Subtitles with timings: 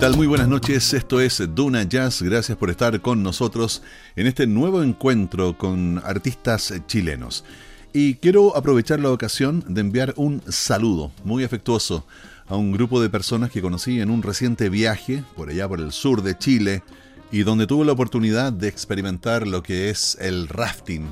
[0.00, 0.16] tal?
[0.16, 3.82] Muy buenas noches, esto es Duna Jazz, gracias por estar con nosotros
[4.16, 7.44] en este nuevo encuentro con artistas chilenos.
[7.92, 12.06] Y quiero aprovechar la ocasión de enviar un saludo muy afectuoso
[12.48, 15.92] a un grupo de personas que conocí en un reciente viaje por allá por el
[15.92, 16.82] sur de Chile
[17.30, 21.08] y donde tuve la oportunidad de experimentar lo que es el rafting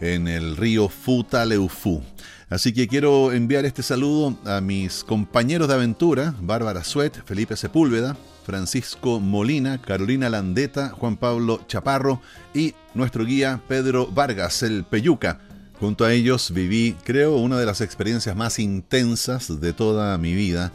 [0.00, 2.02] en el río Futaleufú.
[2.50, 8.16] Así que quiero enviar este saludo a mis compañeros de aventura, Bárbara Suet, Felipe Sepúlveda,
[8.46, 12.22] Francisco Molina, Carolina Landeta, Juan Pablo Chaparro
[12.54, 15.40] y nuestro guía Pedro Vargas, el Peyuca.
[15.78, 20.72] Junto a ellos viví, creo, una de las experiencias más intensas de toda mi vida.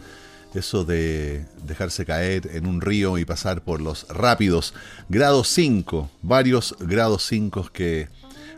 [0.53, 4.75] Eso de dejarse caer en un río y pasar por los rápidos.
[5.09, 8.07] Grado 5, varios grados 5 que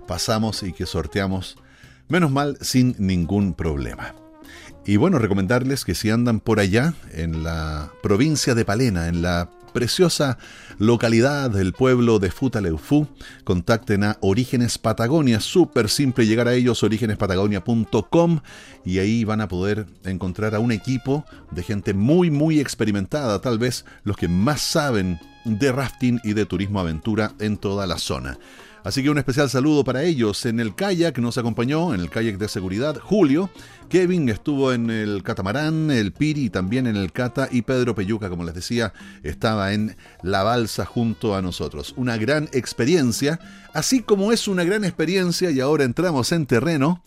[0.05, 1.58] pasamos y que sorteamos
[2.08, 4.14] Menos mal, sin ningún problema.
[4.86, 9.50] Y bueno, recomendarles que si andan por allá, en la provincia de Palena, en la
[9.73, 10.38] preciosa
[10.78, 13.08] localidad del pueblo de Futaleufú,
[13.44, 15.39] contacten a Orígenes Patagonia.
[15.39, 18.42] Súper simple llegar a ellos, orígenespatagonia.com,
[18.86, 23.58] y ahí van a poder encontrar a un equipo de gente muy, muy experimentada, tal
[23.58, 28.38] vez los que más saben de rafting y de turismo aventura en toda la zona.
[28.86, 30.45] Así que un especial saludo para ellos.
[30.45, 33.50] En el kayak nos acompañó, en el kayak de seguridad, Julio.
[33.89, 38.44] Kevin estuvo en el catamarán, el Piri también en el Cata y Pedro Peyuca, como
[38.44, 41.95] les decía, estaba en la balsa junto a nosotros.
[41.97, 43.39] Una gran experiencia,
[43.73, 47.02] así como es una gran experiencia y ahora entramos en terreno.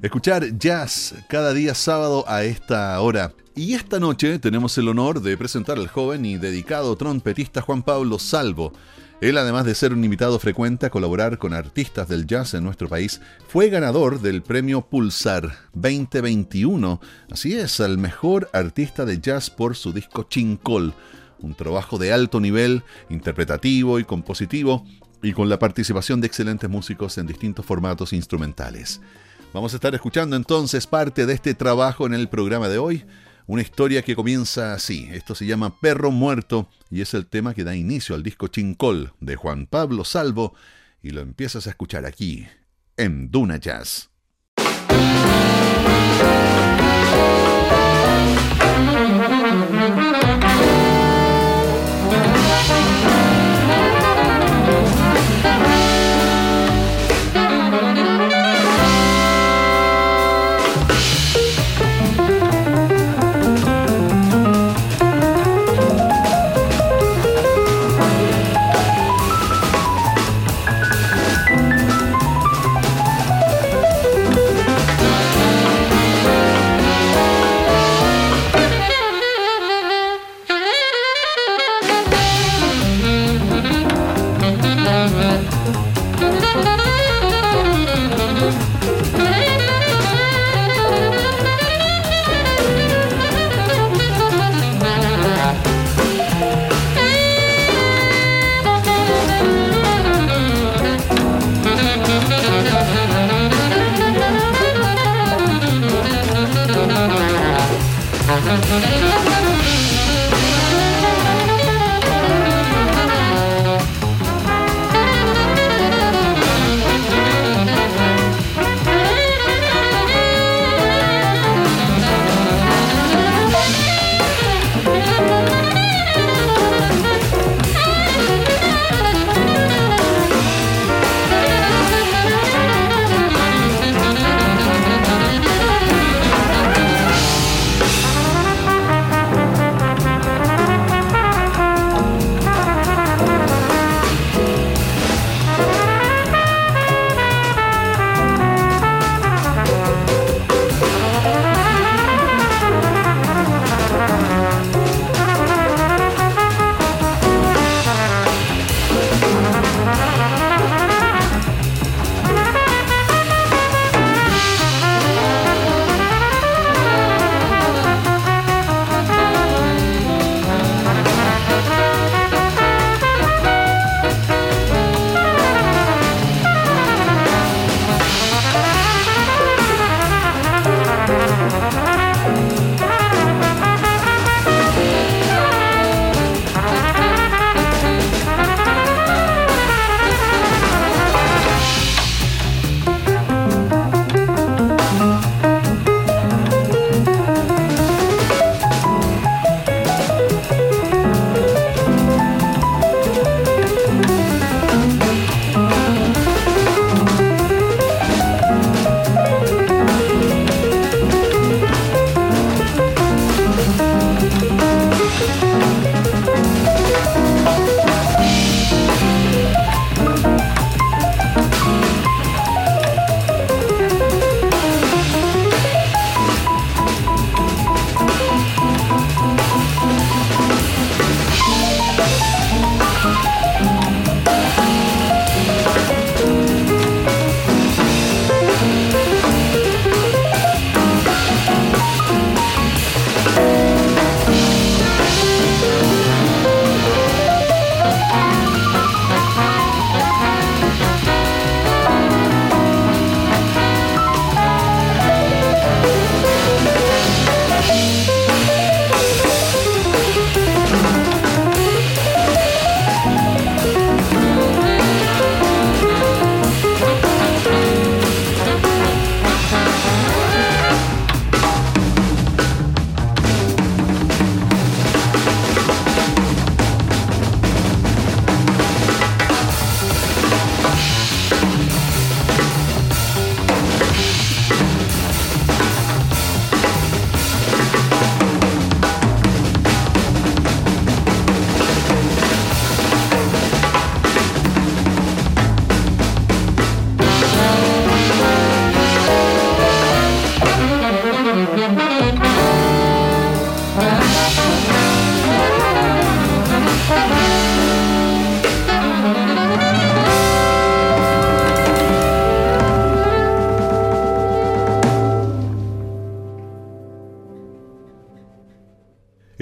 [0.00, 3.34] Escuchar jazz cada día sábado a esta hora.
[3.56, 8.18] Y esta noche tenemos el honor de presentar al joven y dedicado trompetista Juan Pablo
[8.18, 8.72] Salvo
[9.20, 12.88] él, además de ser un invitado frecuente a colaborar con artistas del jazz en nuestro
[12.88, 17.00] país, fue ganador del premio Pulsar 2021.
[17.30, 20.94] Así es, al mejor artista de jazz por su disco Chincol,
[21.38, 24.86] un trabajo de alto nivel, interpretativo y compositivo,
[25.22, 29.02] y con la participación de excelentes músicos en distintos formatos instrumentales.
[29.52, 33.04] Vamos a estar escuchando entonces parte de este trabajo en el programa de hoy.
[33.50, 35.08] Una historia que comienza así.
[35.10, 39.12] Esto se llama Perro Muerto y es el tema que da inicio al disco Chincol
[39.18, 40.54] de Juan Pablo Salvo
[41.02, 42.46] y lo empiezas a escuchar aquí
[42.96, 44.08] en Duna Jazz.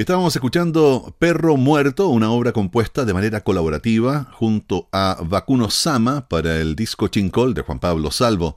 [0.08, 6.56] Estábamos escuchando Perro Muerto, una obra compuesta de manera colaborativa junto a Vacuno Sama para
[6.62, 8.56] el disco Chincol de Juan Pablo Salvo.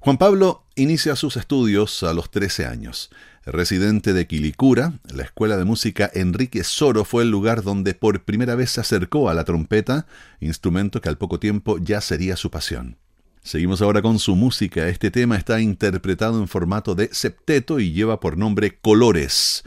[0.00, 3.10] Juan Pablo inicia sus estudios a los 13 años.
[3.46, 8.56] Residente de Quilicura, la escuela de música Enrique Soro fue el lugar donde por primera
[8.56, 10.08] vez se acercó a la trompeta,
[10.40, 12.96] instrumento que al poco tiempo ya sería su pasión.
[13.44, 14.88] Seguimos ahora con su música.
[14.88, 19.62] Este tema está interpretado en formato de septeto y lleva por nombre Colores.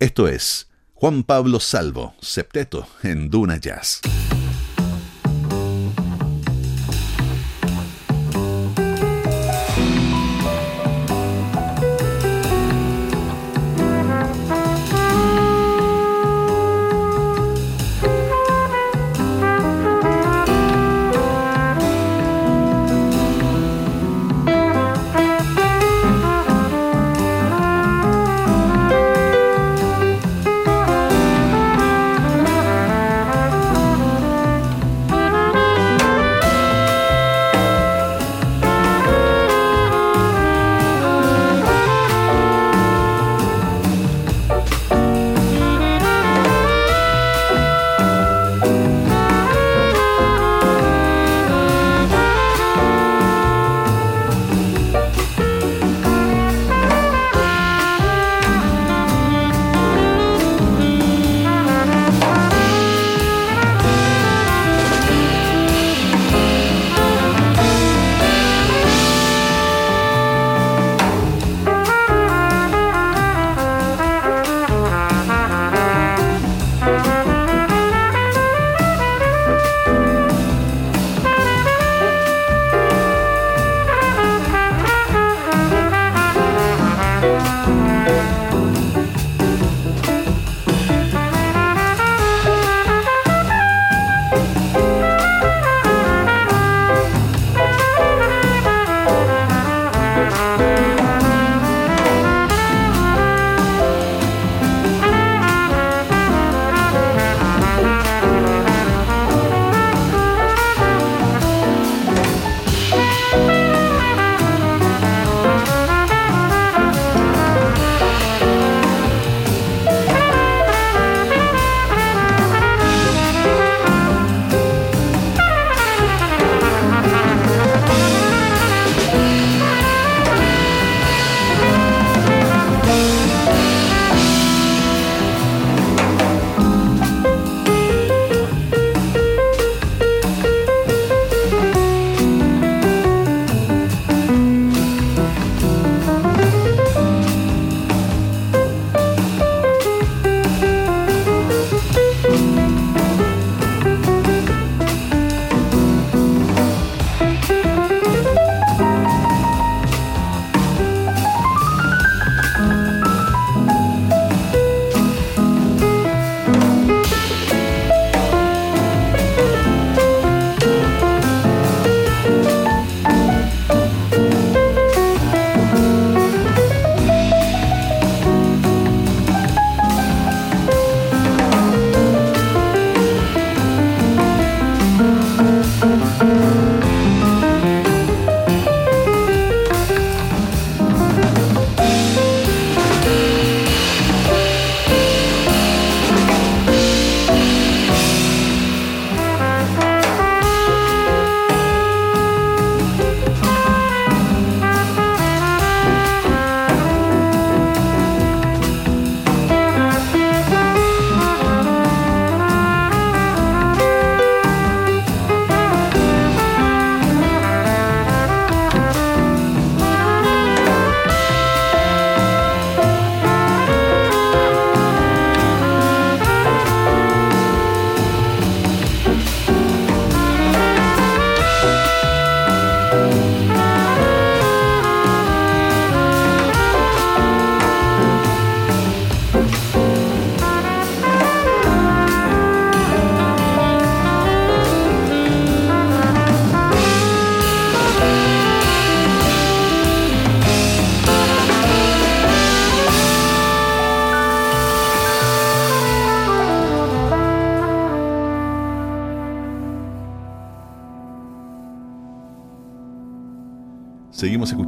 [0.00, 4.00] Esto es Juan Pablo Salvo, septeto en Duna Jazz.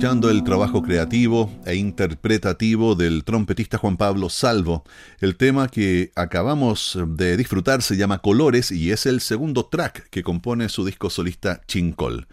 [0.02, 4.82] Escuchando el trabajo creativo e interpretativo del trompetista Juan Pablo Salvo.
[5.20, 10.24] El tema que acabamos de disfrutar se llama Colores y es el segundo track que
[10.24, 12.26] compone su disco solista Chincol.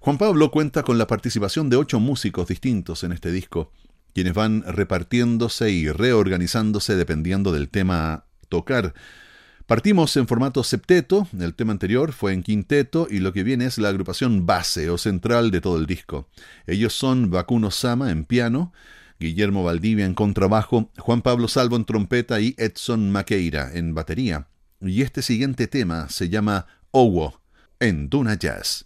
[0.00, 3.70] Juan Pablo cuenta con la participación de ocho músicos distintos en este disco,
[4.12, 8.92] quienes van repartiéndose y reorganizándose dependiendo del tema a tocar.
[9.66, 13.78] Partimos en formato septeto, el tema anterior fue en quinteto y lo que viene es
[13.78, 16.28] la agrupación base o central de todo el disco.
[16.66, 18.74] Ellos son Bakuno Sama en piano,
[19.18, 24.48] Guillermo Valdivia en contrabajo, Juan Pablo Salvo en trompeta y Edson Maqueira en batería.
[24.82, 27.40] Y este siguiente tema se llama Owo
[27.80, 28.84] en Duna Jazz.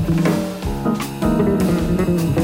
[0.00, 0.16] Thank
[2.36, 2.37] you.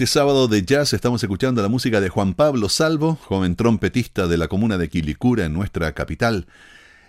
[0.00, 4.38] Este sábado de jazz estamos escuchando la música de Juan Pablo Salvo, joven trompetista de
[4.38, 6.46] la comuna de Quilicura en nuestra capital.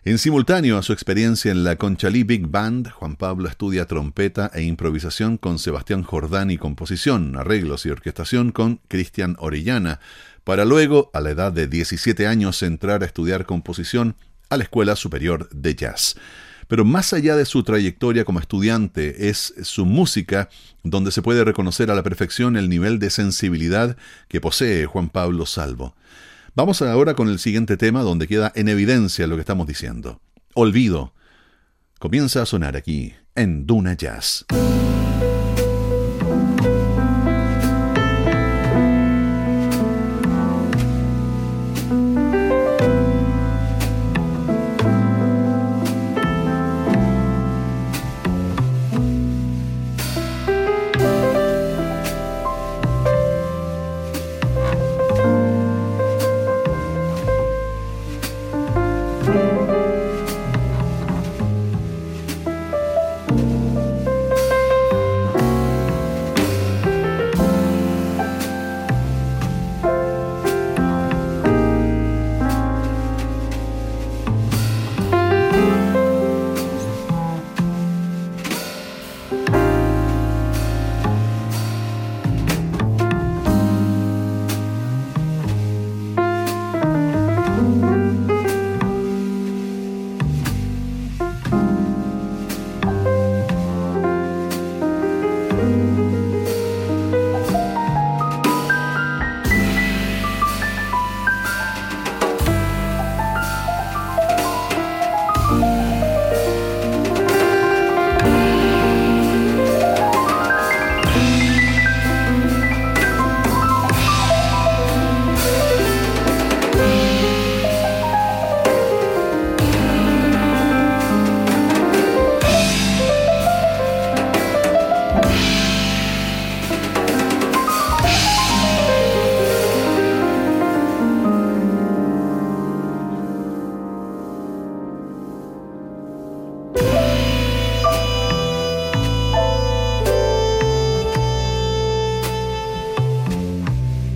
[0.04, 4.64] En simultáneo a su experiencia en la Conchalí Big Band, Juan Pablo estudia trompeta e
[4.64, 10.02] improvisación con Sebastián Jordán y composición, arreglos y orquestación con Cristian Orellana,
[10.44, 14.18] para luego, a la edad de 17 años, entrar a estudiar composición
[14.50, 16.18] a la Escuela Superior de Jazz.
[16.72, 20.48] Pero más allá de su trayectoria como estudiante, es su música
[20.84, 23.98] donde se puede reconocer a la perfección el nivel de sensibilidad
[24.30, 25.98] que posee Juan Pablo Salvo.
[26.56, 30.22] Vamos ahora con el siguiente tema donde queda en evidencia lo que estamos diciendo.
[30.54, 31.14] Olvido.
[32.00, 34.46] Comienza a sonar aquí en Duna Jazz.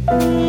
[0.07, 0.44] El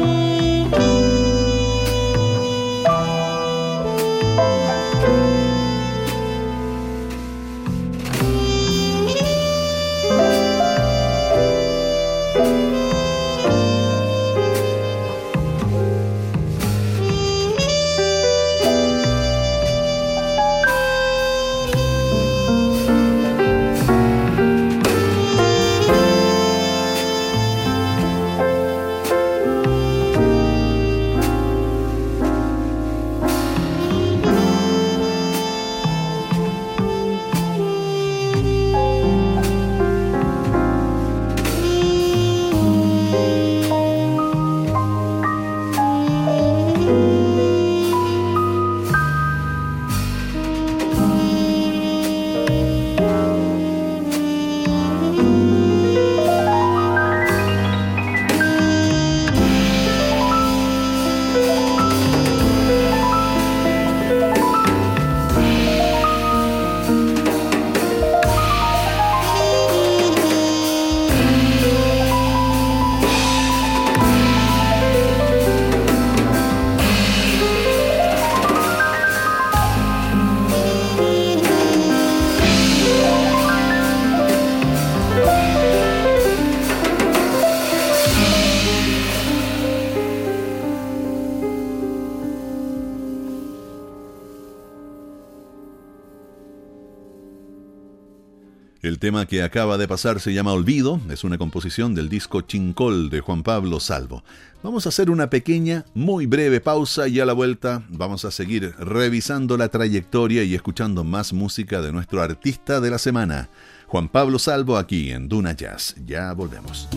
[99.06, 103.20] tema que acaba de pasar se llama Olvido, es una composición del disco Chincol de
[103.20, 104.24] Juan Pablo Salvo.
[104.64, 108.74] Vamos a hacer una pequeña, muy breve pausa y a la vuelta vamos a seguir
[108.80, 113.48] revisando la trayectoria y escuchando más música de nuestro artista de la semana,
[113.86, 115.94] Juan Pablo Salvo, aquí en Duna Jazz.
[116.04, 116.88] Ya volvemos.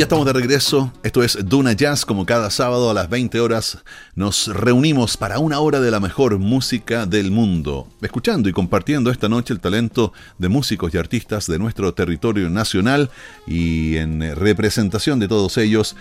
[0.00, 0.90] Ya estamos de regreso.
[1.02, 2.06] Esto es Duna Jazz.
[2.06, 3.84] Como cada sábado a las 20 horas
[4.14, 7.86] nos reunimos para una hora de la mejor música del mundo.
[8.00, 13.10] Escuchando y compartiendo esta noche el talento de músicos y artistas de nuestro territorio nacional
[13.46, 15.96] y en representación de todos ellos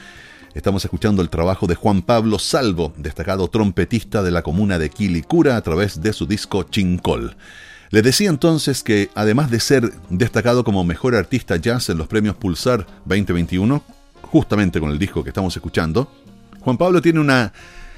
[0.56, 5.58] Estamos escuchando el trabajo de Juan Pablo Salvo, destacado trompetista de la comuna de Quilicura
[5.58, 7.36] a través de su disco Chincol.
[7.92, 12.36] Le decía entonces que, además de ser destacado como mejor artista jazz en los premios
[12.36, 13.84] Pulsar 2021,
[14.22, 16.12] justamente con el disco que estamos escuchando,
[16.60, 17.52] Juan Pablo tiene una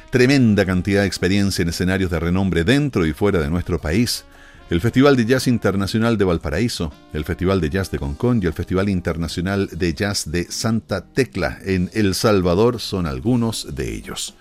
[0.10, 4.23] tremenda cantidad de experiencia en escenarios de renombre dentro y fuera de nuestro país.
[4.69, 8.54] El Festival de Jazz Internacional de Valparaíso, el Festival de Jazz de Concón y el
[8.54, 14.36] Festival Internacional de Jazz de Santa Tecla en El Salvador son algunos de ellos.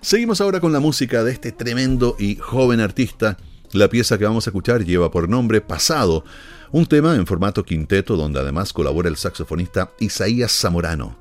[0.00, 3.36] Seguimos ahora con la música de este tremendo y joven artista
[3.72, 6.24] la pieza que vamos a escuchar lleva por nombre Pasado,
[6.70, 11.16] un tema en formato quinteto donde además colabora el saxofonista Isaías Zamorano.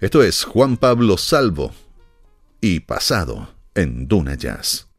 [0.00, 1.72] Esto es Juan Pablo Salvo
[2.60, 4.93] y Pasado en Duna Jazz.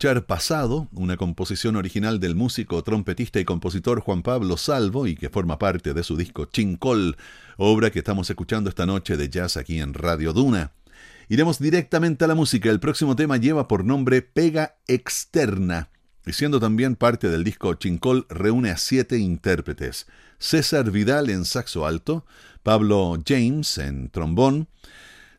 [0.00, 5.28] Escuchar Pasado, una composición original del músico, trompetista y compositor Juan Pablo Salvo y que
[5.28, 7.18] forma parte de su disco Chincol,
[7.58, 10.72] obra que estamos escuchando esta noche de jazz aquí en Radio Duna.
[11.28, 12.70] Iremos directamente a la música.
[12.70, 15.90] El próximo tema lleva por nombre Pega Externa
[16.24, 20.06] y siendo también parte del disco Chincol reúne a siete intérpretes.
[20.38, 22.24] César Vidal en saxo alto,
[22.62, 24.66] Pablo James en trombón,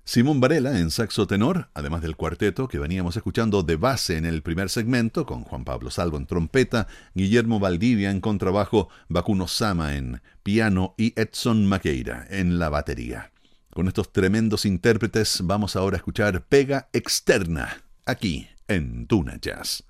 [0.03, 4.41] Simón Varela en saxo tenor, además del cuarteto que veníamos escuchando de base en el
[4.41, 10.21] primer segmento, con Juan Pablo Salvo en trompeta, Guillermo Valdivia en contrabajo, Bakuno Sama en
[10.43, 13.31] piano y Edson Maqueira en la batería.
[13.73, 19.83] Con estos tremendos intérpretes vamos ahora a escuchar Pega Externa, aquí en Tuna Jazz.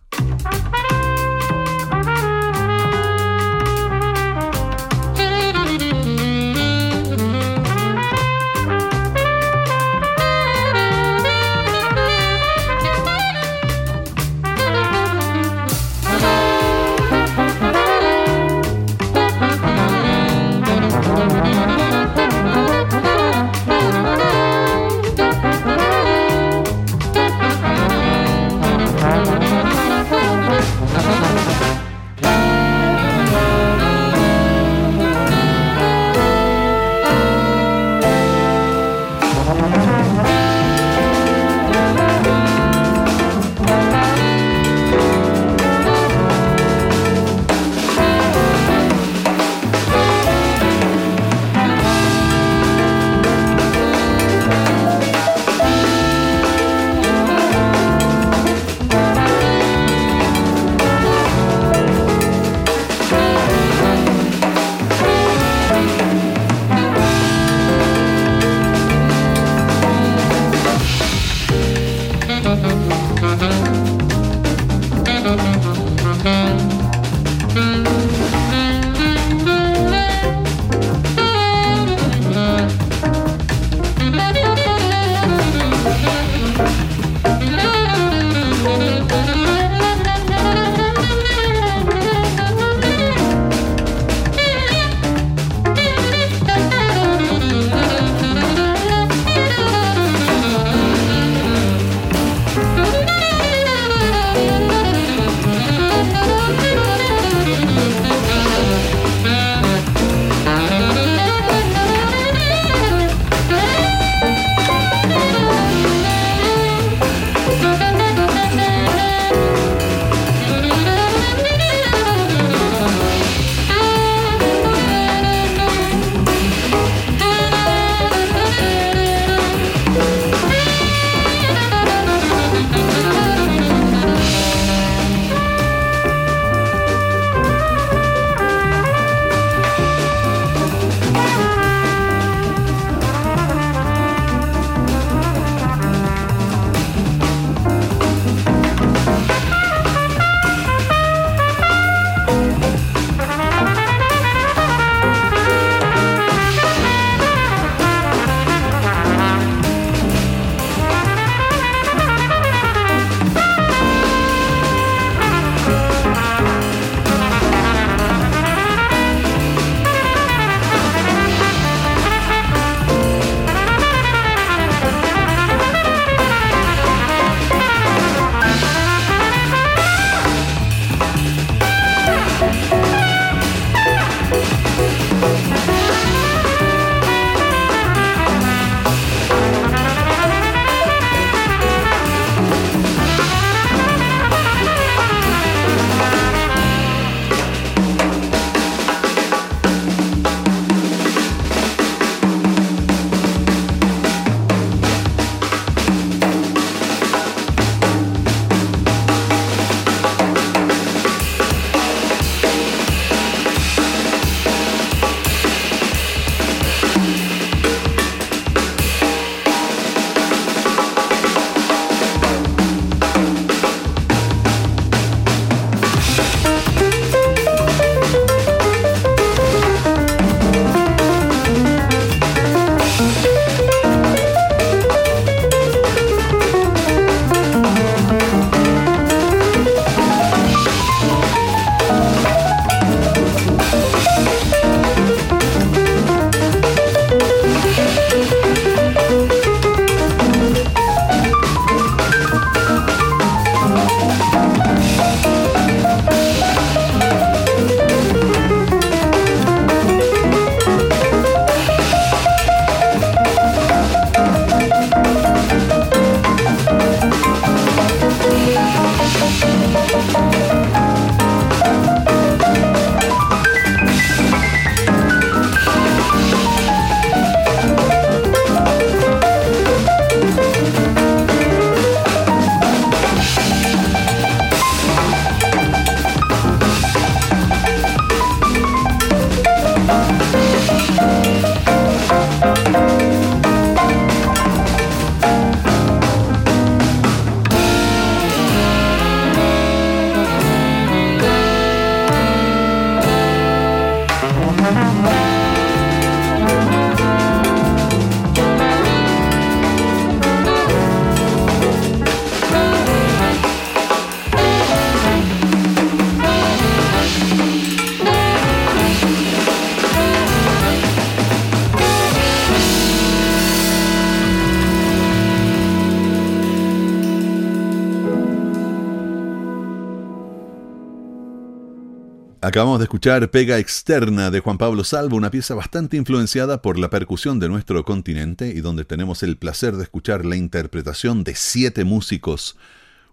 [332.52, 336.90] Acabamos de escuchar Pega Externa de Juan Pablo Salvo, una pieza bastante influenciada por la
[336.90, 341.86] percusión de nuestro continente y donde tenemos el placer de escuchar la interpretación de siete
[341.86, 342.58] músicos.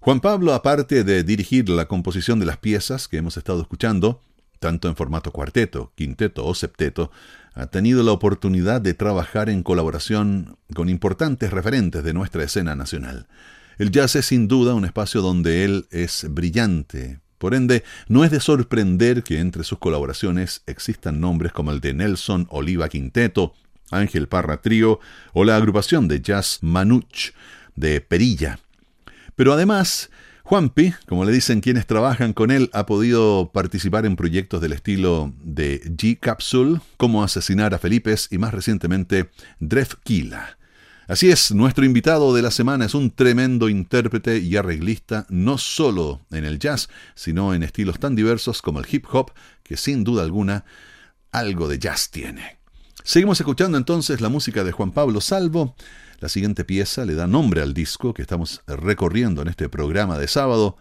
[0.00, 4.20] Juan Pablo, aparte de dirigir la composición de las piezas que hemos estado escuchando,
[4.58, 7.12] tanto en formato cuarteto, quinteto o septeto,
[7.54, 13.28] ha tenido la oportunidad de trabajar en colaboración con importantes referentes de nuestra escena nacional.
[13.78, 18.30] El jazz es sin duda un espacio donde él es brillante, por ende, no es
[18.30, 23.54] de sorprender que entre sus colaboraciones existan nombres como el de Nelson Oliva Quinteto,
[23.90, 25.00] Ángel Parra Trío
[25.32, 27.32] o la agrupación de jazz Manuch
[27.76, 28.58] de Perilla.
[29.36, 30.10] Pero además,
[30.42, 35.32] Juanpi, como le dicen quienes trabajan con él, ha podido participar en proyectos del estilo
[35.42, 39.30] de G Capsule, como Asesinar a Felipes y más recientemente
[39.60, 40.57] Drefkila.
[41.08, 46.20] Así es, nuestro invitado de la semana es un tremendo intérprete y arreglista, no solo
[46.30, 49.32] en el jazz, sino en estilos tan diversos como el hip hop,
[49.62, 50.66] que sin duda alguna
[51.32, 52.58] algo de jazz tiene.
[53.04, 55.74] Seguimos escuchando entonces la música de Juan Pablo Salvo.
[56.20, 60.28] La siguiente pieza le da nombre al disco que estamos recorriendo en este programa de
[60.28, 60.76] sábado.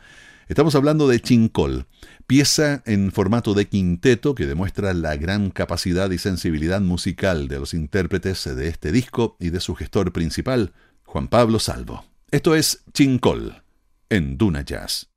[0.50, 1.86] Estamos hablando de Chincol,
[2.28, 7.74] pieza en formato de quinteto que demuestra la gran capacidad y sensibilidad musical de los
[7.74, 10.74] intérpretes de este disco y de su gestor principal,
[11.06, 12.04] Juan Pablo Salvo.
[12.30, 13.64] Esto es Chincol,
[14.10, 15.10] en Duna Jazz.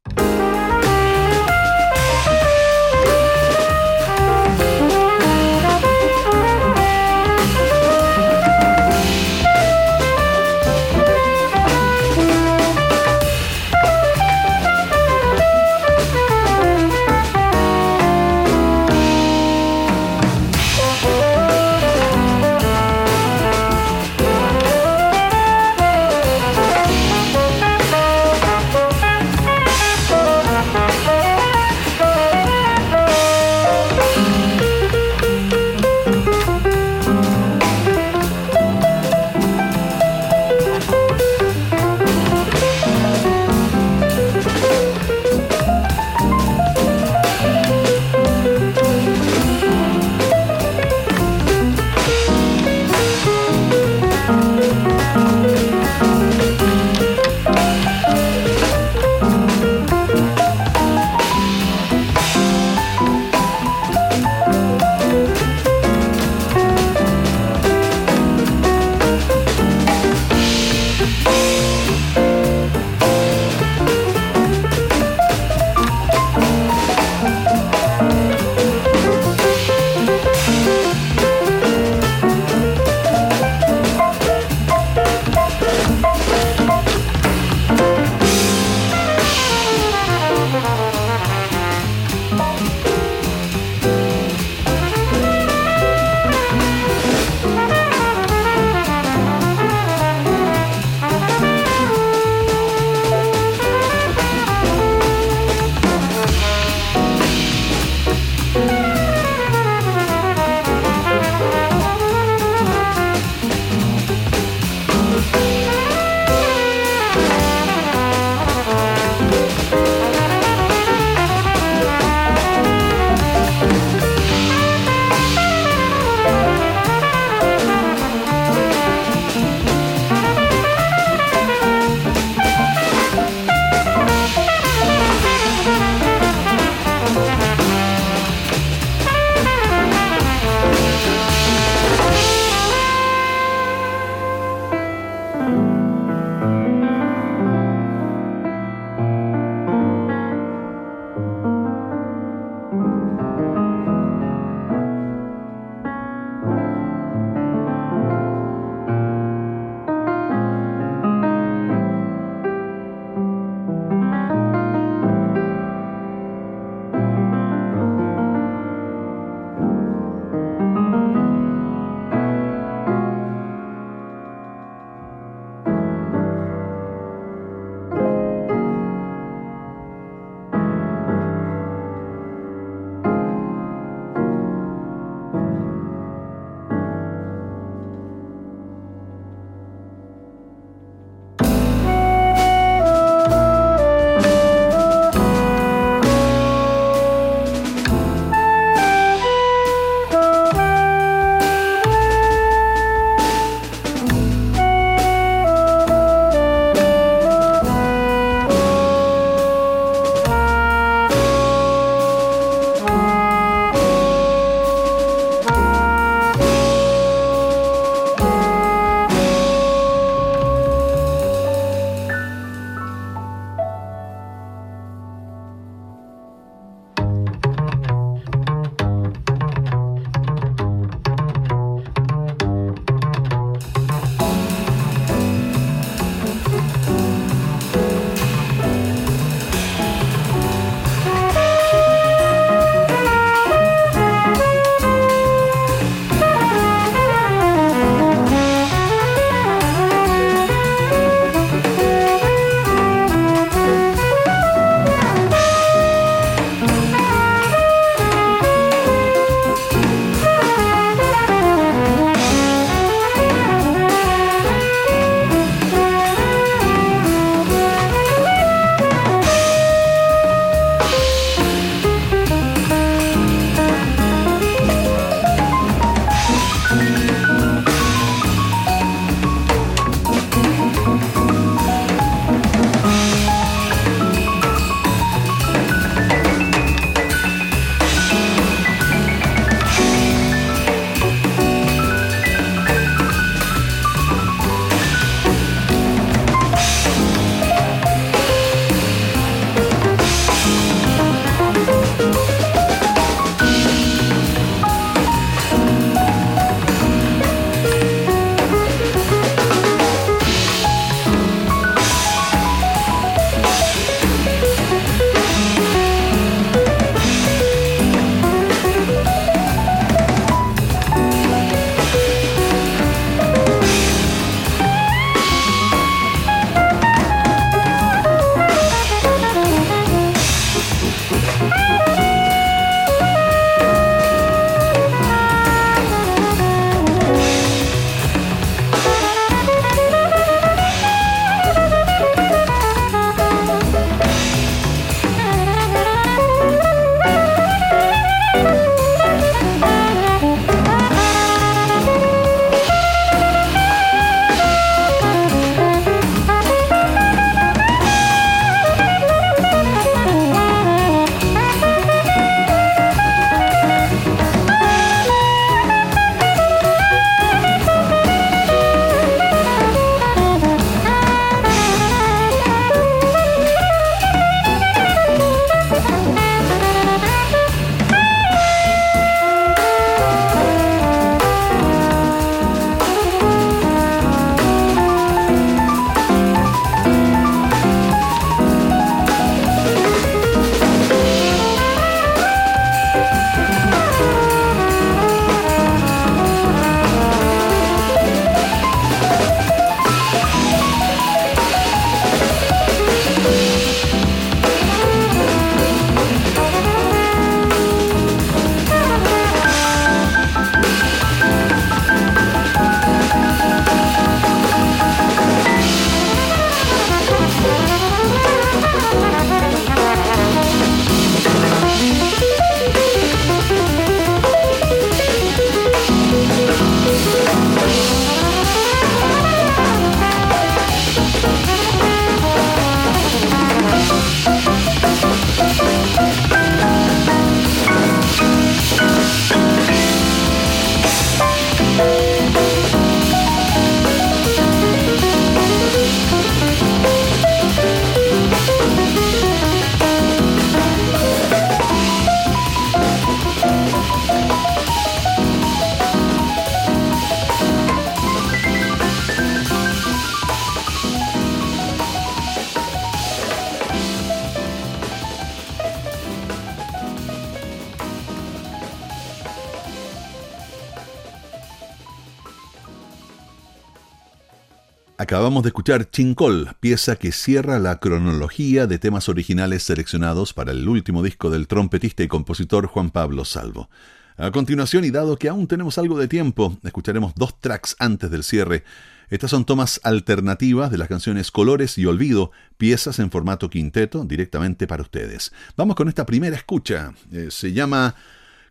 [475.31, 480.69] Acabamos de escuchar Chincol, pieza que cierra la cronología de temas originales seleccionados para el
[480.69, 483.71] último disco del trompetista y compositor Juan Pablo Salvo.
[484.17, 488.25] A continuación, y dado que aún tenemos algo de tiempo, escucharemos dos tracks antes del
[488.25, 488.65] cierre.
[489.09, 494.67] Estas son tomas alternativas de las canciones Colores y Olvido, piezas en formato quinteto directamente
[494.67, 495.33] para ustedes.
[495.57, 496.93] Vamos con esta primera escucha.
[497.13, 497.95] Eh, se llama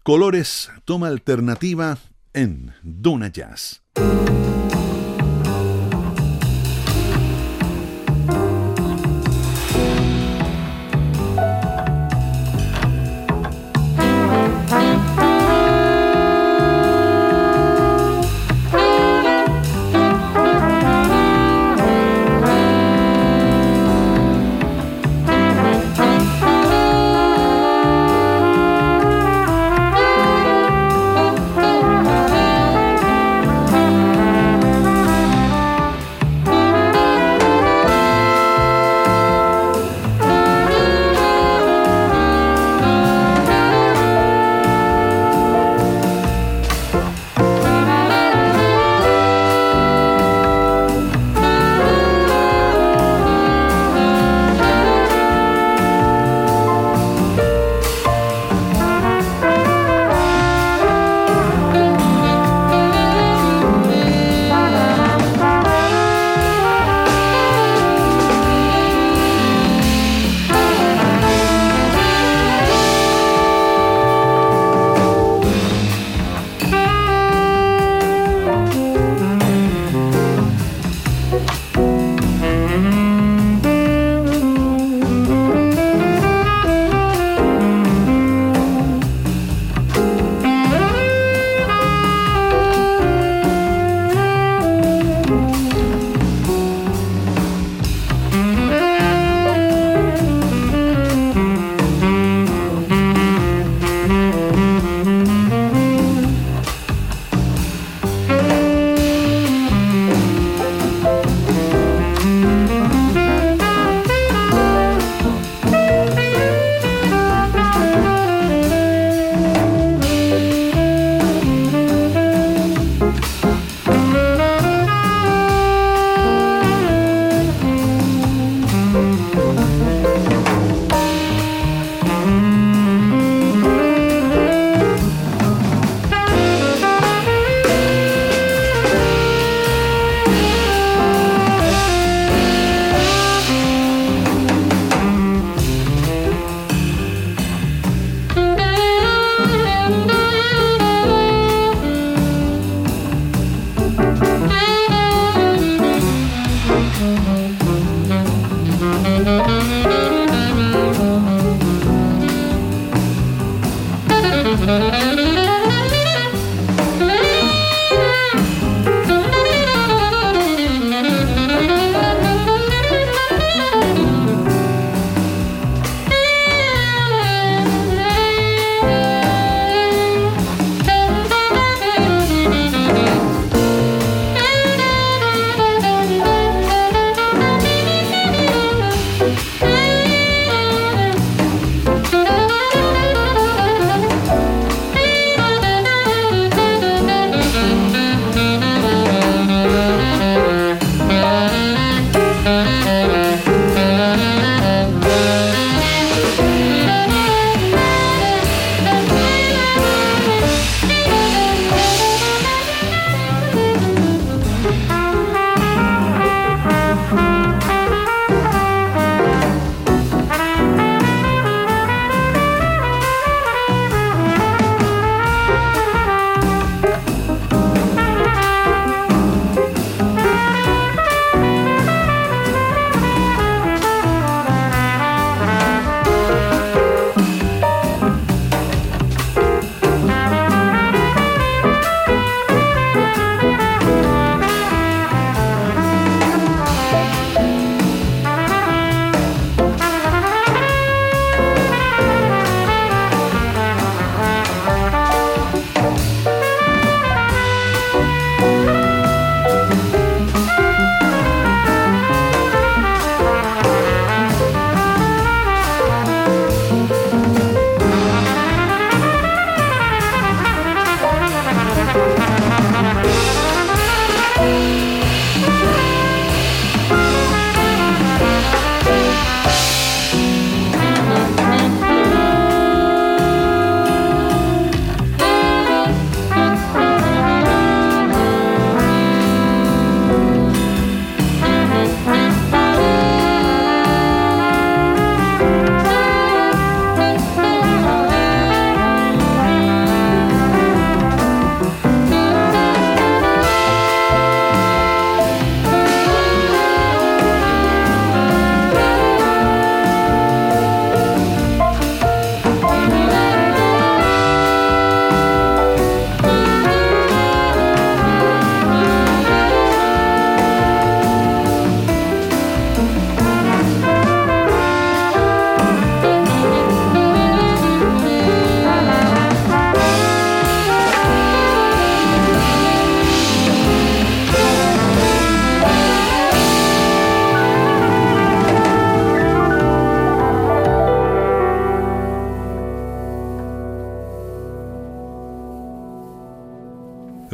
[0.03, 1.97] Colores, toma alternativa
[2.31, 3.81] en Duna Jazz.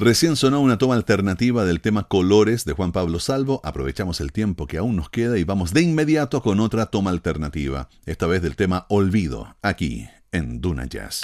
[0.06, 3.60] Recién sonó una toma alternativa del tema Colores de Juan Pablo Salvo.
[3.64, 7.90] Aprovechamos el tiempo que aún nos queda y vamos de inmediato con otra toma alternativa,
[8.06, 11.22] esta vez del tema Olvido, aquí en Duna Jazz.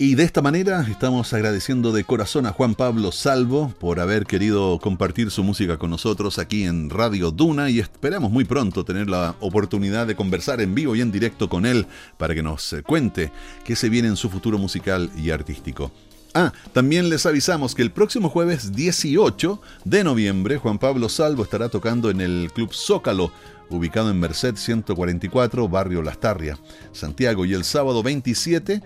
[0.00, 5.30] De esta manera estamos agradeciendo de corazón a Juan Pablo Salvo por haber querido compartir
[5.30, 10.06] su música con nosotros aquí en Radio Duna y esperamos muy pronto tener la oportunidad
[10.06, 11.86] de conversar en vivo y en directo con él
[12.16, 13.30] para que nos eh, cuente
[13.62, 15.92] qué se viene en su futuro musical y artístico.
[16.32, 21.68] Ah, también les avisamos que el próximo jueves 18 de noviembre Juan Pablo Salvo estará
[21.68, 23.32] tocando en el Club Zócalo
[23.70, 26.58] ubicado en Merced 144, Barrio Lastarria,
[26.92, 28.82] Santiago, y el sábado 27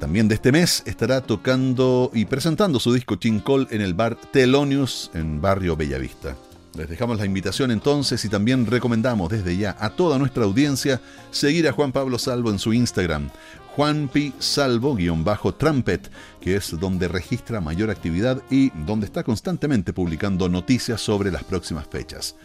[0.00, 5.10] también de este mes estará tocando y presentando su disco Chincol en el bar Telonius
[5.12, 6.34] en Barrio Bellavista.
[6.74, 11.68] Les dejamos la invitación entonces y también recomendamos desde ya a toda nuestra audiencia seguir
[11.68, 13.28] a Juan Pablo Salvo en su Instagram,
[13.76, 21.30] Juanpi Salvo-Trumpet, que es donde registra mayor actividad y donde está constantemente publicando noticias sobre
[21.30, 22.36] las próximas fechas.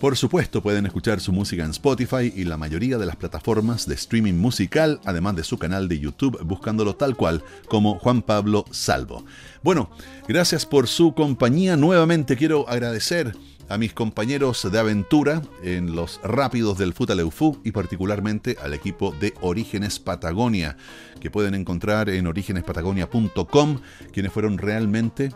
[0.00, 3.96] Por supuesto, pueden escuchar su música en Spotify y la mayoría de las plataformas de
[3.96, 9.26] streaming musical, además de su canal de YouTube, buscándolo tal cual como Juan Pablo Salvo.
[9.62, 9.90] Bueno,
[10.26, 11.76] gracias por su compañía.
[11.76, 13.36] Nuevamente quiero agradecer
[13.68, 19.34] a mis compañeros de aventura en los rápidos del Futaleufú y particularmente al equipo de
[19.42, 20.78] Orígenes Patagonia,
[21.20, 23.80] que pueden encontrar en orígenespatagonia.com,
[24.12, 25.30] quienes fueron realmente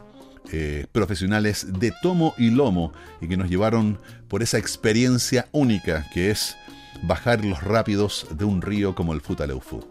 [0.53, 6.31] eh, profesionales de tomo y lomo y que nos llevaron por esa experiencia única que
[6.31, 6.57] es
[7.03, 9.87] bajar los rápidos de un río como el Futaleufú.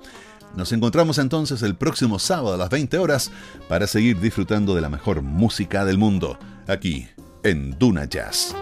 [0.55, 3.31] Nos encontramos entonces el próximo sábado a las 20 horas
[3.67, 6.37] para seguir disfrutando de la mejor música del mundo,
[6.67, 7.07] aquí
[7.43, 8.55] en Duna Jazz.